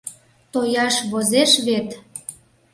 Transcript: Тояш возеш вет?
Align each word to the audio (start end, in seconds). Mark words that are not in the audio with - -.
Тояш 0.51 0.95
возеш 1.11 1.51
вет? 1.65 1.89